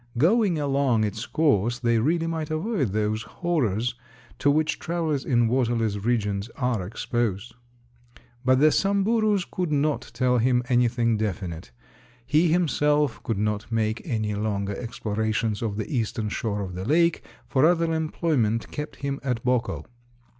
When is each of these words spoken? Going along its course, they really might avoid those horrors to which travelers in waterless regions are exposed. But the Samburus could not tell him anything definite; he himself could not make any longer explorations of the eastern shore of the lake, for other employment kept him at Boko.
Going 0.17 0.57
along 0.57 1.03
its 1.03 1.27
course, 1.27 1.77
they 1.77 1.99
really 1.99 2.25
might 2.25 2.49
avoid 2.49 2.87
those 2.87 3.21
horrors 3.21 3.93
to 4.39 4.49
which 4.49 4.79
travelers 4.79 5.23
in 5.23 5.47
waterless 5.47 5.97
regions 5.97 6.49
are 6.55 6.83
exposed. 6.87 7.53
But 8.43 8.59
the 8.59 8.71
Samburus 8.71 9.45
could 9.45 9.71
not 9.71 10.09
tell 10.15 10.39
him 10.39 10.63
anything 10.67 11.17
definite; 11.17 11.71
he 12.25 12.47
himself 12.51 13.21
could 13.21 13.37
not 13.37 13.71
make 13.71 14.01
any 14.03 14.33
longer 14.33 14.75
explorations 14.75 15.61
of 15.61 15.77
the 15.77 15.87
eastern 15.95 16.29
shore 16.29 16.61
of 16.63 16.73
the 16.73 16.83
lake, 16.83 17.23
for 17.47 17.63
other 17.67 17.93
employment 17.93 18.71
kept 18.71 18.95
him 19.05 19.19
at 19.21 19.43
Boko. 19.45 19.85